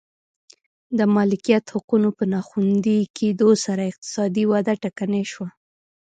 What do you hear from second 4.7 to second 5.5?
ټکنۍ شوه.